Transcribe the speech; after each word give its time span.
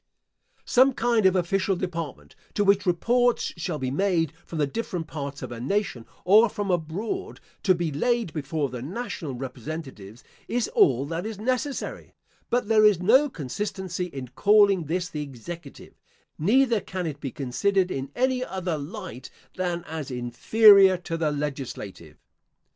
Some 0.65 0.93
kind 0.93 1.27
of 1.27 1.35
official 1.35 1.75
department, 1.75 2.35
to 2.55 2.63
which 2.63 2.87
reports 2.87 3.53
shall 3.55 3.77
be 3.77 3.91
made 3.91 4.33
from 4.47 4.57
the 4.57 4.65
different 4.65 5.05
parts 5.05 5.43
of 5.43 5.51
a 5.51 5.61
nation, 5.61 6.07
or 6.25 6.49
from 6.49 6.71
abroad, 6.71 7.39
to 7.61 7.75
be 7.75 7.91
laid 7.91 8.33
before 8.33 8.69
the 8.69 8.81
national 8.81 9.35
representatives, 9.35 10.23
is 10.47 10.67
all 10.69 11.05
that 11.05 11.27
is 11.27 11.37
necessary; 11.37 12.15
but 12.49 12.67
there 12.67 12.83
is 12.83 12.99
no 12.99 13.29
consistency 13.29 14.05
in 14.07 14.29
calling 14.29 14.85
this 14.85 15.07
the 15.07 15.21
executive; 15.21 15.93
neither 16.39 16.79
can 16.81 17.05
it 17.05 17.19
be 17.19 17.29
considered 17.29 17.91
in 17.91 18.09
any 18.15 18.43
other 18.43 18.79
light 18.79 19.29
than 19.55 19.83
as 19.83 20.09
inferior 20.09 20.97
to 20.97 21.15
the 21.15 21.29
legislative. 21.31 22.17